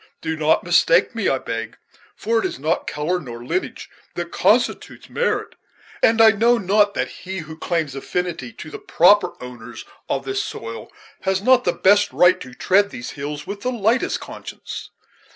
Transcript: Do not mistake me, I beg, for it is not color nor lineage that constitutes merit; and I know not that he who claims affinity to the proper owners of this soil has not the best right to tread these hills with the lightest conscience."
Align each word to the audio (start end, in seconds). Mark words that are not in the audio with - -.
Do 0.19 0.35
not 0.35 0.63
mistake 0.63 1.13
me, 1.13 1.29
I 1.29 1.37
beg, 1.37 1.77
for 2.15 2.39
it 2.39 2.45
is 2.45 2.57
not 2.57 2.87
color 2.87 3.19
nor 3.19 3.45
lineage 3.45 3.87
that 4.15 4.31
constitutes 4.31 5.11
merit; 5.11 5.53
and 6.01 6.19
I 6.19 6.31
know 6.31 6.57
not 6.57 6.95
that 6.95 7.07
he 7.07 7.41
who 7.41 7.55
claims 7.55 7.93
affinity 7.93 8.51
to 8.53 8.71
the 8.71 8.79
proper 8.79 9.33
owners 9.39 9.85
of 10.09 10.25
this 10.25 10.43
soil 10.43 10.91
has 11.21 11.43
not 11.43 11.65
the 11.65 11.73
best 11.73 12.11
right 12.11 12.39
to 12.41 12.55
tread 12.55 12.89
these 12.89 13.11
hills 13.11 13.45
with 13.45 13.61
the 13.61 13.71
lightest 13.71 14.19
conscience." 14.19 14.89